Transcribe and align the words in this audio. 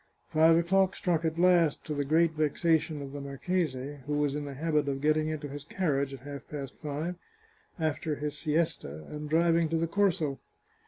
Five 0.33 0.57
o'clock 0.57 0.95
struck 0.95 1.25
at 1.25 1.37
last, 1.37 1.85
to 1.85 1.93
the 1.93 2.03
great 2.03 2.31
vexation 2.31 3.03
of 3.03 3.11
the 3.11 3.21
marchese, 3.21 3.97
who 4.07 4.13
was 4.13 4.33
in 4.33 4.45
the 4.45 4.55
habit 4.55 4.87
of 4.89 4.99
getting 4.99 5.27
into 5.27 5.47
his 5.47 5.63
car 5.63 5.91
riage 5.91 6.11
at 6.11 6.21
half 6.21 6.47
past 6.49 6.73
five, 6.81 7.17
after 7.79 8.15
his 8.15 8.35
siesta, 8.35 9.03
and 9.05 9.29
driving 9.29 9.69
to 9.69 9.77
the 9.77 9.85
Corso. 9.85 10.39